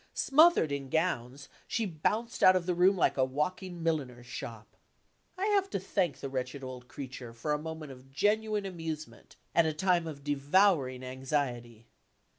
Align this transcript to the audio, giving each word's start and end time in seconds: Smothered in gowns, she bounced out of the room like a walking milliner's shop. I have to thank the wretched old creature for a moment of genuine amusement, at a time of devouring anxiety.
Smothered 0.15 0.71
in 0.71 0.89
gowns, 0.89 1.47
she 1.67 1.85
bounced 1.85 2.41
out 2.43 2.55
of 2.55 2.65
the 2.65 2.73
room 2.73 2.97
like 2.97 3.17
a 3.17 3.23
walking 3.23 3.83
milliner's 3.83 4.25
shop. 4.25 4.75
I 5.37 5.45
have 5.45 5.69
to 5.69 5.79
thank 5.79 6.17
the 6.21 6.27
wretched 6.27 6.63
old 6.63 6.87
creature 6.87 7.33
for 7.33 7.53
a 7.53 7.59
moment 7.59 7.91
of 7.91 8.11
genuine 8.11 8.65
amusement, 8.65 9.35
at 9.53 9.67
a 9.67 9.73
time 9.73 10.07
of 10.07 10.23
devouring 10.23 11.03
anxiety. 11.03 11.85